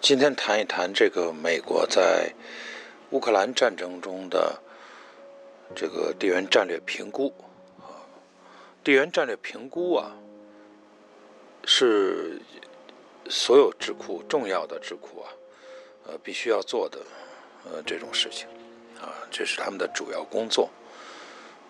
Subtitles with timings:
[0.00, 2.32] 今天谈一谈这个美国在
[3.10, 4.60] 乌克兰战争中的
[5.74, 7.32] 这个地缘战略评估
[7.78, 8.00] 啊，
[8.82, 10.12] 地缘战略评估啊，
[11.64, 12.40] 是
[13.28, 15.28] 所有智库重要的智库啊，
[16.06, 16.98] 呃，必须要做的
[17.64, 18.48] 呃这种事情
[19.00, 20.70] 啊，这是他们的主要工作。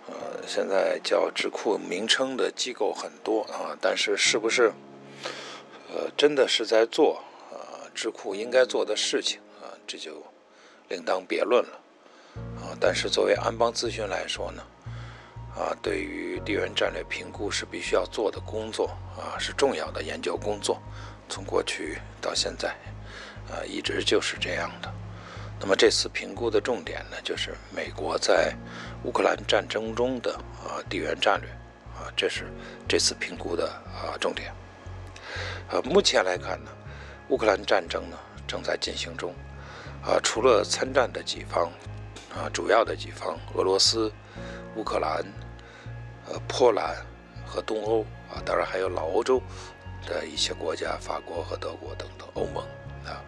[0.07, 0.15] 呃，
[0.47, 4.73] 现在叫智库名称的机构很多啊，但是是不是
[5.91, 10.23] 呃真的是在做啊智库应该做的事情啊，这就
[10.89, 11.81] 另当别论了
[12.57, 12.77] 啊。
[12.81, 14.63] 但是作为安邦咨询来说呢，
[15.57, 20.81] 啊，对于地缘战略评估是必须要做的工作啊，是重要的研究工作，
[21.29, 22.69] 从过去到现在
[23.51, 24.93] 啊，一直就是这样的。
[25.61, 28.55] 那么这次评估的重点呢，就是美国在
[29.05, 31.51] 乌克兰战争中的啊地缘战略
[31.97, 32.45] 啊，这是
[32.87, 34.53] 这次评估的啊重点。
[35.71, 36.71] 呃，目前来看呢，
[37.29, 39.35] 乌克兰战争呢正在进行中，
[40.03, 41.71] 啊，除了参战的几方
[42.35, 44.13] 啊，主要的几方，俄罗斯、
[44.77, 45.25] 乌克兰、
[46.27, 46.97] 呃，波兰
[47.47, 49.43] 和东欧啊，当然还有老欧洲
[50.07, 52.63] 的一些国家，法国和德国等等欧盟
[53.05, 53.21] 啊。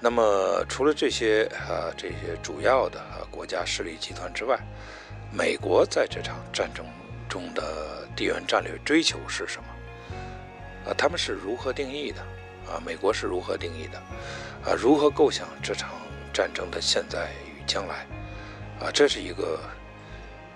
[0.00, 4.58] 那么，除了这些啊这些主要的啊国家势力集团之外，
[5.32, 6.84] 美国在这场战争
[7.28, 9.68] 中的地缘战略追求是什么？
[10.86, 12.20] 啊，他们是如何定义的？
[12.70, 13.98] 啊，美国是如何定义的？
[14.64, 15.90] 啊，如何构想这场
[16.32, 18.06] 战争的现在与将来？
[18.80, 19.60] 啊，这是一个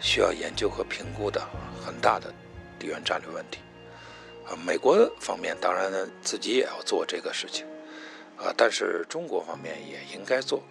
[0.01, 1.41] 需要研究和评估的
[1.85, 2.33] 很大的
[2.79, 3.61] 地缘战略问题。
[4.49, 5.91] 啊，美国方面当然
[6.23, 7.67] 自己也要做这个事情。
[8.37, 10.63] 啊，但是中国方面也应该做，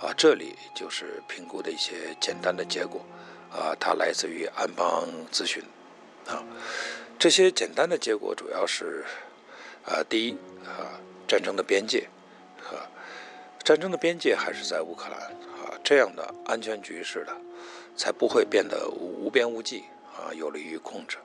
[0.00, 3.04] 啊，这里就是评估的一些简单的结果，
[3.50, 5.62] 啊，它来自于安邦咨询，
[6.26, 6.42] 啊，
[7.22, 9.04] 这些简单的结果主要是，
[9.84, 10.32] 啊，第一，
[10.66, 12.08] 啊，战争的边界，
[12.64, 12.82] 啊，
[13.62, 17.32] 战争的边界还是在乌克兰，啊，这样的安全局势的，
[17.96, 19.84] 才不会变得无边无际，
[20.16, 21.16] 啊，有利于控制，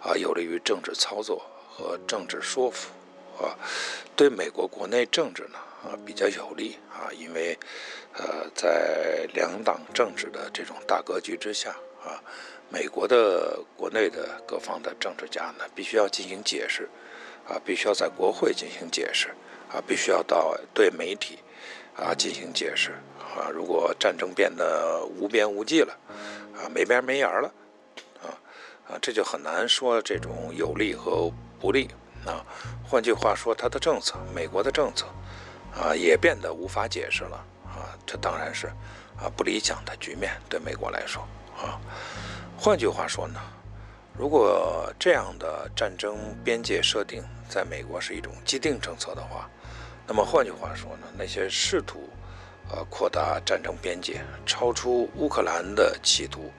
[0.00, 2.88] 啊，有利于政治操作和政治说服。
[3.40, 3.56] 啊，
[4.16, 7.56] 对美国国内政治呢啊比较有利啊，因为
[8.14, 11.70] 呃在两党政治的这种大格局之下
[12.04, 12.20] 啊，
[12.68, 16.88] 美国的国内的各方的政治家呢必须要进行解释
[17.46, 19.28] 啊，必须要在国会进行解释
[19.70, 21.38] 啊，必须要到对媒体
[21.96, 23.48] 啊进行解释啊。
[23.52, 25.96] 如果战争变得无边无际了
[26.56, 27.52] 啊，没边没沿了
[28.20, 28.34] 啊
[28.88, 31.88] 啊，这就很难说这种有利和不利。
[32.28, 32.44] 啊，
[32.84, 35.06] 换句话说，他的政策，美国的政策，
[35.74, 37.96] 啊，也变得无法解释了啊。
[38.04, 38.66] 这当然是
[39.16, 41.22] 啊不理想的局面，对美国来说
[41.56, 41.80] 啊。
[42.58, 43.40] 换句话说呢，
[44.12, 49.48] 如果这样的战争边界设定在美国是一种既定政策的话，
[50.06, 52.08] 那么换句话说呢，那些试图
[52.70, 56.52] 呃扩大战争边界、超出乌克兰的企图，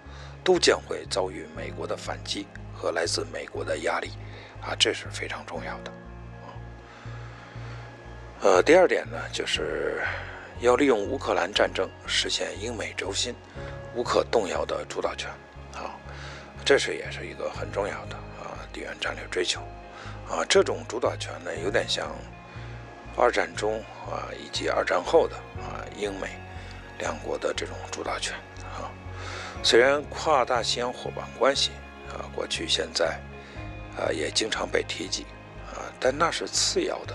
[0.43, 4.11] 都将会遭遇美国的反击和来自美国的压力。
[4.61, 5.91] 啊，这是非常重要的，
[8.41, 10.01] 呃，第二点呢，就是
[10.59, 13.33] 要利用乌克兰战争实现英美轴心、
[13.95, 15.29] 无可动摇的主导权，
[15.73, 15.95] 啊，
[16.63, 19.61] 这是也是一个很重要的啊地缘战略追求，
[20.29, 22.13] 啊，这种主导权呢，有点像
[23.17, 26.29] 二战中啊以及二战后的啊英美
[26.99, 28.35] 两国的这种主导权，
[28.77, 28.91] 啊，
[29.63, 31.71] 虽然跨大西洋伙伴关系
[32.09, 33.19] 啊，过去现在。
[33.99, 35.25] 啊，也经常被提及，
[35.73, 37.13] 啊，但那是次要的，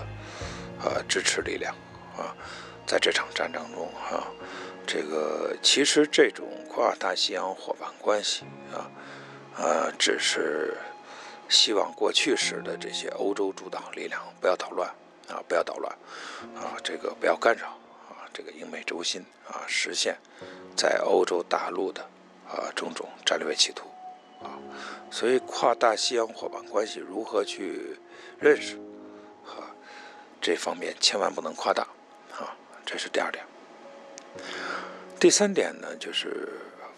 [0.79, 1.73] 啊，支持力量，
[2.15, 2.29] 啊，
[2.85, 4.27] 在这场战争中，啊，
[4.85, 8.85] 这个其实这种跨大西洋伙伴关系，啊，
[9.57, 10.77] 啊，只是
[11.49, 14.87] 希望过去时的这些欧洲主导力量不要捣乱，
[15.27, 15.91] 啊，不要捣乱，
[16.55, 17.69] 啊，这个不要干扰，
[18.09, 20.15] 啊，这个英美轴心，啊，实现，
[20.77, 22.01] 在欧洲大陆的，
[22.47, 23.89] 啊，种种战略企图。
[25.11, 27.97] 所以跨大西洋伙伴关系如何去
[28.39, 28.75] 认识，
[29.45, 29.63] 啊，
[30.41, 31.83] 这方面千万不能夸大，
[32.33, 32.55] 啊，
[32.85, 33.43] 这是第二点。
[35.19, 36.49] 第三点呢，就是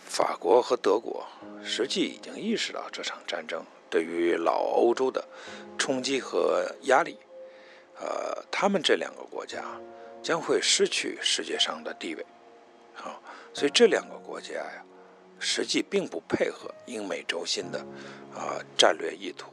[0.06, 1.25] 法国和德国
[1.63, 5.23] 实际已经意识到这场战争对于老欧洲的
[5.77, 7.18] 冲击和压力，
[8.00, 9.63] 呃，他们这两个国家
[10.23, 12.25] 将会失去世界上的地位，
[12.95, 13.19] 啊，
[13.53, 14.83] 所以这两个国家呀。
[15.39, 17.79] 实际并不配合英美轴心的
[18.33, 19.51] 啊战略意图，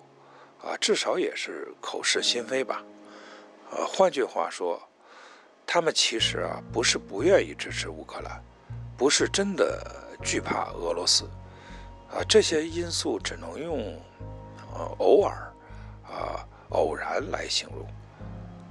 [0.62, 2.82] 啊至少也是口是心非吧，
[3.70, 4.81] 呃换句话说，
[5.66, 8.42] 他们其实啊不是不愿意支持乌克兰，
[8.96, 11.25] 不是真的惧怕俄罗斯，
[12.10, 14.00] 啊这些因素只能用
[14.75, 15.52] 呃偶尔
[16.04, 17.86] 啊偶然来形容。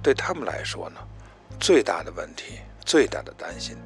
[0.02, 1.00] 对他们来说呢，
[1.58, 3.76] 最大的问题、最大的担心，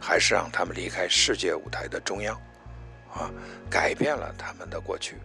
[0.00, 2.36] 还是让他们离开世界舞台的中央，
[3.12, 3.30] 啊，
[3.68, 5.16] 改变了他们的过去，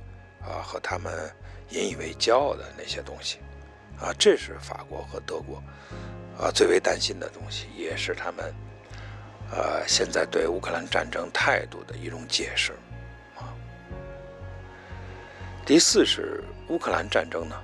[0.41, 1.31] 啊，和他们
[1.69, 3.39] 引以为骄傲的那些东西，
[3.99, 5.61] 啊，这是法国和德国，
[6.37, 8.53] 啊，最为担心的东西，也是他们，
[9.51, 12.73] 呃，现在对乌克兰战争态度的一种解释，
[13.35, 13.53] 啊。
[15.65, 17.55] 第四是乌克兰战争呢。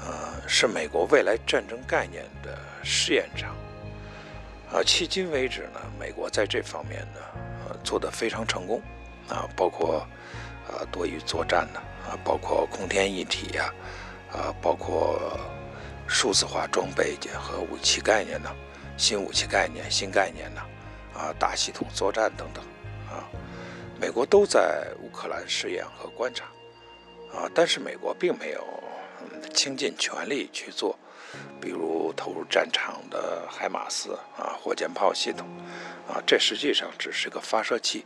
[0.00, 3.50] 呃是美国未来战争概念的试验场，
[4.72, 7.20] 啊，迄今为止呢，美国在这方面呢，
[7.68, 8.80] 呃，做得非常成功，
[9.28, 10.06] 啊，包括，
[10.66, 13.72] 啊，多域作战呢，啊，包括空天一体呀，
[14.32, 15.38] 啊，包括
[16.06, 18.50] 数字化装备和武器概念呢，
[18.96, 20.62] 新武器概念、新概念呢，
[21.14, 22.64] 啊，大系统作战等等，
[23.10, 23.24] 啊，
[24.00, 26.44] 美国都在乌克兰试验和观察，
[27.32, 28.64] 啊，但是美国并没有。
[29.52, 30.96] 倾尽全力去做，
[31.60, 35.48] 比如投入战场的海马斯啊，火箭炮系统
[36.06, 38.04] 啊，这实际上只是个发射器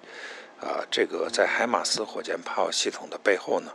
[0.62, 0.86] 啊。
[0.90, 3.70] 这个在海马斯火箭炮系统的背后呢，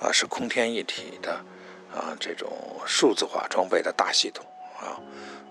[0.00, 1.32] 啊，是空天一体的
[1.94, 2.50] 啊，这种
[2.84, 4.44] 数字化装备的大系统
[4.80, 4.98] 啊。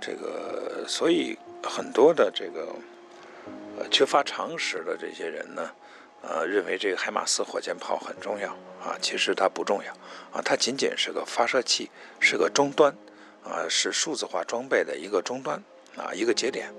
[0.02, 2.76] 这个，所以很多的这个
[3.78, 5.72] 呃缺乏常识的这些人呢。
[6.24, 9.92] 呃，认为这个海马斯火箭炮很重要啊，其实它不重要
[10.32, 11.90] 啊，它仅仅是个发射器，
[12.20, 12.96] 是个终端
[13.44, 15.64] 啊，是数字化装备的一个终端
[15.96, 16.74] 啊，一个节点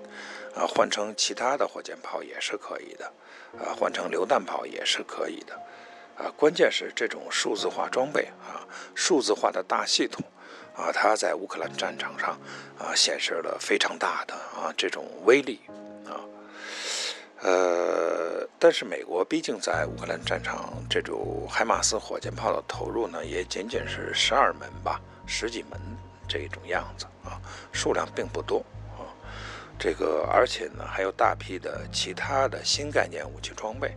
[0.55, 3.07] 啊，换成其他的火箭炮也是可以的
[3.59, 5.55] 啊，换成榴弹炮也是可以的
[6.17, 10.25] 啊，关键是这种数字化装备啊，数字化的大系统
[10.75, 12.39] 啊，它在乌克兰战场上
[12.79, 15.61] 啊，显示了非常大的啊这种威力
[16.07, 16.21] 啊。
[17.41, 25.81] 呃，但是美国毕竟在乌克兰战场，这种海马斯火箭炮的投入呢，也仅仅是十二门吧，十几门
[26.29, 27.41] 这种样子啊，
[27.73, 28.65] 数量并不多。
[29.83, 33.89] 这个而且呢，还有大批的其他的新概念武器装备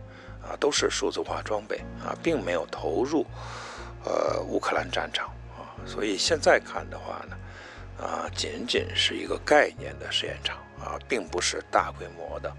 [0.42, 3.24] 啊，都是数字化装备啊，并没有投入
[4.04, 5.70] 呃乌克兰战场啊。
[5.86, 7.36] 所以现在看的话呢，
[8.04, 12.52] 啊，仅仅是一个概念的试验场啊，并不是大规模的。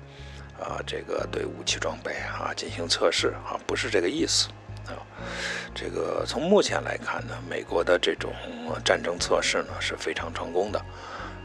[0.57, 4.47] 啊，这个对武器装备啊进行测试啊，不是这个意思
[4.88, 5.03] 啊。
[5.75, 8.33] 这个从目前来看呢，美国的这种
[8.85, 10.81] 战争测试呢是非常成功的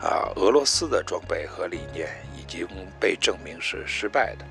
[0.03, 0.33] 啊。
[0.37, 2.67] 俄罗斯的装备和理念已经
[2.99, 4.45] 被证明是失败的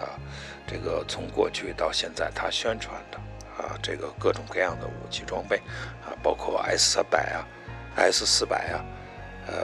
[0.00, 0.18] 啊。
[0.66, 3.18] 这个从过去到现在，他宣传的
[3.62, 5.58] 啊，这个各种各样的武器装备
[6.04, 7.46] 啊，包括 S 三百啊、
[7.96, 8.84] S 四百啊，
[9.46, 9.54] 呃，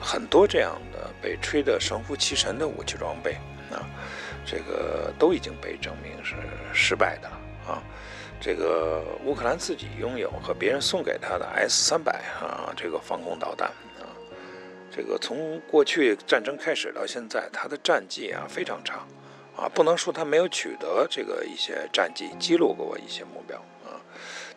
[0.00, 3.36] 很多这样的被吹得神乎其神的武器装备。
[3.70, 3.86] 啊，
[4.44, 6.34] 这个都已经被证明是
[6.74, 7.82] 失败的了啊！
[8.40, 13.70] 这个乌克兰自己拥有和别人送给他的 S 三百啊，这个防空导弹，
[14.90, 19.06] 这个从过去战争开始到现在，他的战绩啊非常差
[19.56, 24.00] 啊，不能说他没有取得这个一些战绩，击落过一些目标啊，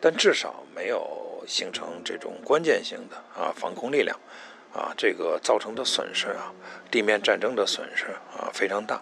[0.01, 4.19] 但至少没有形成这种关键性的啊防空力量。
[4.75, 6.51] 啊，这个造成的损失啊，
[6.89, 8.99] 地面战争的损失啊非常大，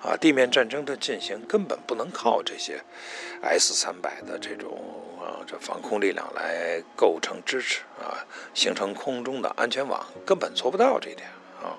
[0.00, 2.82] 啊，地面战争的进行根本不能靠这些
[3.42, 4.80] S 三百的这种
[5.30, 11.28] 啊这防空力量来构成支持啊，形成空中的安全网，根本做不到这点
[11.62, 11.78] 啊。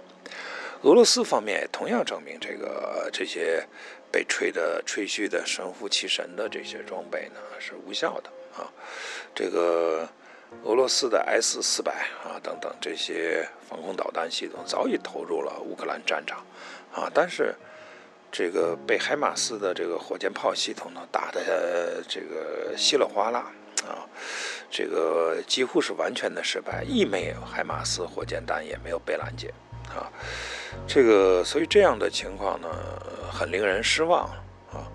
[0.83, 3.67] 俄罗斯方面也同样证明这个这些
[4.11, 8.71] 被吹的吹嘘的神乎其神的这些装备呢是无效的啊，
[9.35, 10.07] 这个。
[10.65, 16.45] 俄罗斯的 S 四百啊等等这些防空导弹系统早已投入了乌克兰战场，
[16.93, 17.55] 啊，但是
[18.31, 23.51] 这个被海马斯的这个火箭炮系统呢打的这个稀里哗啦
[23.85, 24.07] 啊，
[24.69, 29.53] 这个几乎是完全的失败，一枚海马斯火箭弹也没有被拦截
[29.89, 30.07] 啊，
[30.87, 32.69] 这个所以这样的情况呢
[33.29, 34.23] 很令人失望
[34.71, 34.87] 啊。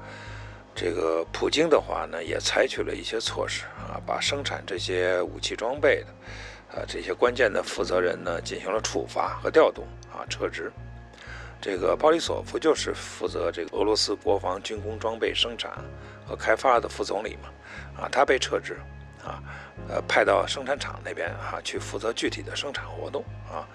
[0.75, 10.73] 这个普京的话呢，也采取了一些措施啊，把生产这些武器装备的，啊这些关键的负责人呢进行了处罚和调动啊，撤职。
[11.61, 15.73] 这个鲍里索夫就是负责这个俄罗斯国防军工装备生产
[16.27, 18.79] 和开发的副总理嘛，啊他被撤职，
[19.25, 19.43] 啊
[19.89, 23.67] 呃派到生产厂那边啊去负责具体的生产活动啊。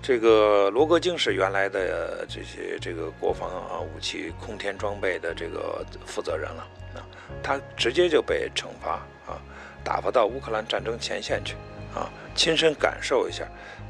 [0.00, 7.02] 这个罗格京是原来的这些这个国防啊武器空天装备的这个负责人了啊，
[7.42, 8.92] 他直接就被惩罚
[9.26, 9.42] 啊，
[9.82, 11.56] 打发到乌克兰战争前线去
[11.92, 13.44] 啊，亲身感受一下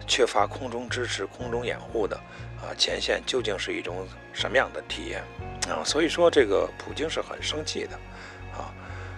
[0.06, 2.18] 缺乏空中支持、空中掩护的
[2.62, 5.22] 啊前线究竟是一种什么样的体验
[5.68, 7.96] 啊，所以说这个普京是很生气的
[8.56, 8.72] 啊，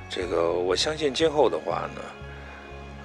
[0.08, 2.00] 这个我相信今后的话呢。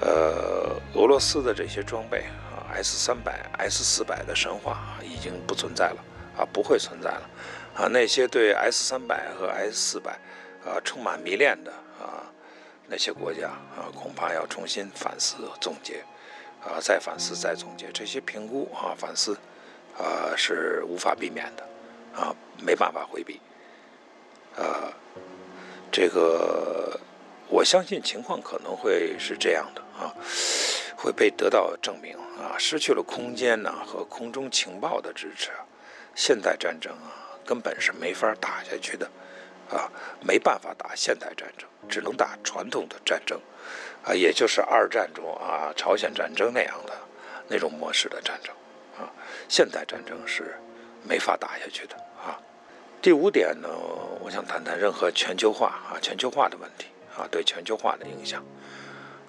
[0.01, 6.03] 呃，俄罗斯的这些装备啊，S 三百、S 四百的神话已经不存在了
[6.37, 7.29] 啊，不会存在了
[7.73, 7.87] 啊。
[7.87, 10.19] 那些对 S 三百和 S 四百
[10.65, 12.27] 啊充满迷恋的啊
[12.89, 16.03] 那些国家啊，恐怕要重新反思总结
[16.61, 19.39] 啊，再反思再总结这些评估啊，反思
[19.97, 21.63] 啊是无法避免的
[22.15, 23.39] 啊，没办法回避
[24.55, 24.91] 啊，
[25.91, 26.99] 这个。
[27.47, 30.11] 我相信情况可能会是这样的啊，
[30.97, 32.57] 会被得到证明啊。
[32.57, 35.51] 失去了空间呢和空中情报的支持，
[36.15, 37.13] 现代战争啊
[37.45, 39.05] 根本是没法打下去的
[39.69, 39.87] 啊，
[40.21, 43.39] 没办法打现代战争，只能打传统的战争
[44.03, 46.93] 啊，也就是二战中啊朝鲜战争那样的
[47.47, 48.51] 那种模式的战争
[48.97, 49.11] 啊。
[49.47, 50.55] 现代战争是
[51.03, 52.39] 没法打下去的啊。
[53.01, 53.69] 第五点呢，
[54.21, 56.87] 我想谈谈任何全球化啊全球化的问题。
[57.17, 58.43] 啊，对全球化的影响，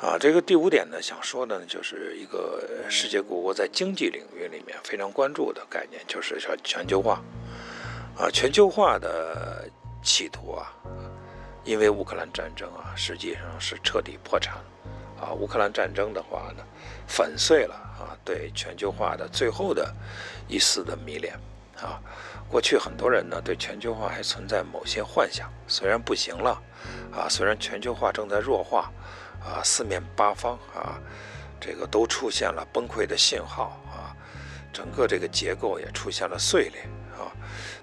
[0.01, 7.23] 啊，这个第五点呢，想说的呢，就是一个世界各国在经济领域里面非常关注的概念，就是说全球化，
[8.19, 9.71] 啊，全球化的
[10.03, 10.75] 企图啊，
[11.63, 14.57] 因为乌克兰战争啊，实际上是彻底破产，
[15.27, 16.63] 啊，乌克兰战争的话呢，
[17.09, 19.93] 粉碎了啊，对全球化的最后的
[20.47, 21.35] 一丝的迷恋，
[21.81, 22.01] 啊。
[22.49, 26.63] 过去很多人呢对全球化还存在某些幻想，虽然不行了，
[27.13, 28.89] 啊，虽然全球化正在弱化，
[29.41, 31.01] 啊，四面八方啊，
[31.61, 34.15] 这个都出现了崩溃的信号啊，
[34.73, 36.83] 整个这个结构也出现了碎裂
[37.19, 37.35] 啊，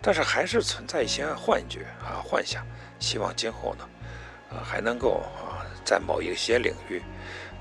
[0.01, 2.65] 但是还是存在一些幻觉啊、幻想，
[2.99, 3.89] 希望今后呢，
[4.49, 5.52] 啊，还能够啊，
[5.83, 7.01] 在某一些领域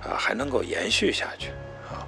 [0.03, 1.51] 啊，还能够延续下去
[1.91, 2.07] 啊，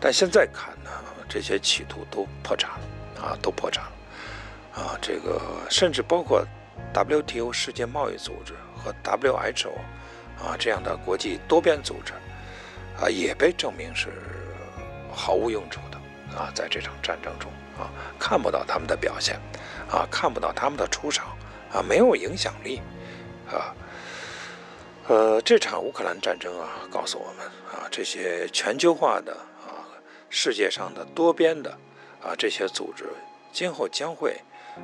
[0.00, 0.90] 但现在看呢，
[1.28, 3.92] 这些企图都破产了啊，都破产了。
[4.74, 6.46] 啊，这个甚至包括
[6.94, 9.72] WTO 世界贸易组织和 WHO
[10.38, 12.12] 啊这样的国际多边组织
[13.00, 14.08] 啊，也被证明是
[15.12, 19.40] 毫无用处的啊，在这场战争中啊，看不到他们的表现
[19.90, 21.36] 啊，看不到他们的出场
[21.72, 22.80] 啊，没有影响力
[23.50, 23.74] 啊。
[25.08, 29.32] 呃，这场乌克兰战争啊，告诉我们啊，这些全球化的
[29.66, 29.88] 啊，
[30.28, 31.70] 世界上的多边的
[32.22, 33.04] 啊这些组织，
[33.52, 34.36] 今后将会。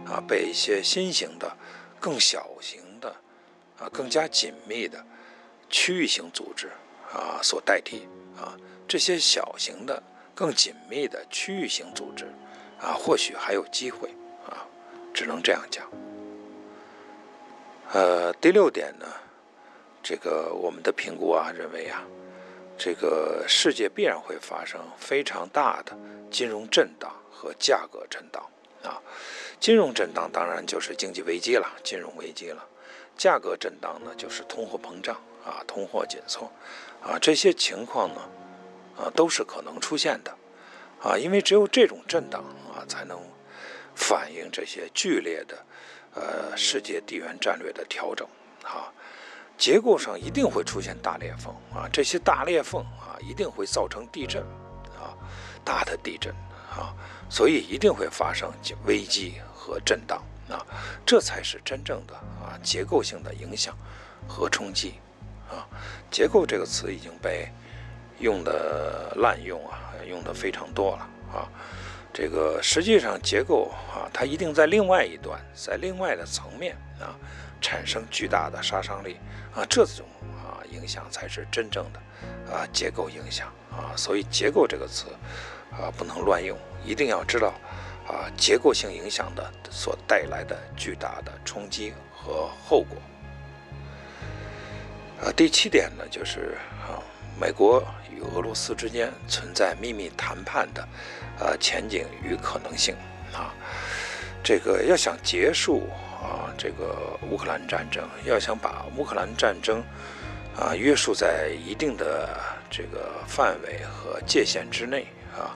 [0.07, 1.57] 啊，被一些新型的、
[2.00, 3.14] 更小型的、
[3.78, 5.00] 啊更加紧密的
[5.71, 6.69] 区域性组织
[7.12, 10.02] 啊所代替啊，这些小型的、
[10.35, 12.25] 更紧密的区域性组织
[12.81, 14.09] 啊，或许还有机会
[14.49, 14.66] 啊，
[15.14, 15.88] 只能这样讲。
[17.93, 19.07] 呃，第六点呢，
[20.05, 22.05] 这个我们的评估啊，认为啊，
[22.77, 25.97] 这个世界必然会发生非常大的
[26.31, 28.45] 金融震荡和价格震荡
[28.83, 29.01] 啊。
[29.59, 32.61] 金融震荡当然就是经济危机了，金融危机了；
[33.17, 36.53] 价格震荡呢，就是通货膨胀啊，通货紧缩
[37.03, 38.21] 啊，这些情况呢，
[38.99, 40.37] 啊，都是可能出现的。
[41.01, 42.45] 啊，因为只有这种震荡
[42.75, 43.19] 啊，才能
[43.95, 45.65] 反映这些剧烈的
[46.15, 48.27] 呃世界地缘战略的调整
[48.63, 48.93] 啊，
[49.57, 54.43] 结构上一定会出现大裂缝啊，这些大裂缝啊，一定会造成地震
[54.97, 55.15] 啊，
[55.65, 56.33] 大的地震
[56.71, 56.95] 啊，
[57.29, 58.51] 所以一定会发生
[58.87, 59.35] 危机。
[59.67, 60.61] 和震荡啊，
[61.07, 63.75] 这才是真正的啊结构性的影响
[64.29, 64.97] 和冲击
[65.49, 65.65] 啊。
[66.11, 67.49] 结构这个词已经被
[68.19, 71.49] 用的滥用啊，用的非常多了啊。
[72.13, 77.17] 这个实际上结构啊，它一定在另外一端，在另外的层面啊，
[77.64, 79.16] 产生巨大的杀伤力
[79.54, 79.64] 啊。
[79.64, 80.04] 这种
[80.37, 81.99] 啊影响才是真正的
[82.52, 83.97] 啊结构影响啊。
[83.97, 85.06] 所以结构这个词
[85.73, 87.54] 啊不能乱用，一定要知道。
[88.06, 92.99] 啊，结构性影响的所带来的巨大的冲击和后果。
[95.23, 97.00] 呃，第七点呢，就是啊，
[97.40, 97.83] 美国
[98.14, 100.87] 与俄罗斯之间存在秘密谈判的
[101.40, 102.94] 呃前景与可能性
[103.33, 103.54] 啊。
[104.42, 105.88] 这个要想结束
[106.25, 109.85] 啊这个乌克兰战争，要想把乌克兰战争
[110.59, 112.40] 啊约束在一定的
[112.71, 115.54] 这个范围和界限之内啊。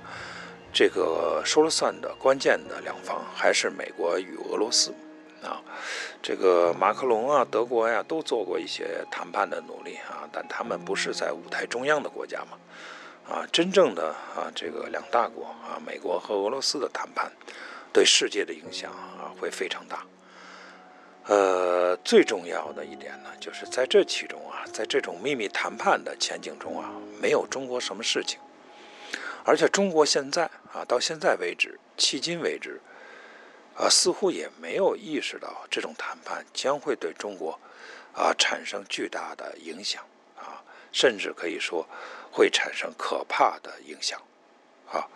[0.70, 4.92] 这个说了算的关键的两方还是美国与俄罗斯，
[5.42, 5.58] 啊，
[6.22, 17.32] 这个马克龙啊、德国呀都做过一些谈判的努力啊，但他们不是在舞台中央的国家嘛，啊，真正的啊这个两大国啊，美国和俄罗斯的谈判，
[17.90, 20.04] 对世界的影响啊会非常大。
[21.28, 28.40] 呃，最重要的一点呢，就是在这其中啊，在这种秘密谈判的前景中啊，没有中国什么事情。
[29.44, 32.80] 而且中国现在啊，到现在为止，迄今为止，
[33.76, 37.60] 啊，似乎也没有意识到这种谈判将会对中国
[38.14, 40.02] 啊产生巨大的影响
[40.34, 41.86] 啊，甚至可以说
[42.32, 44.18] 会产生可怕的影响
[44.90, 45.06] 啊。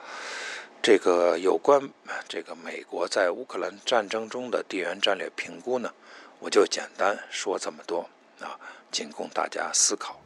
[0.83, 1.89] 这个有关
[2.29, 5.95] 这个美国在乌克兰战争中的地缘战略评估呢，
[6.41, 8.01] 我就简单说这么多
[8.41, 8.59] 啊，
[8.91, 10.22] 仅供大家思考。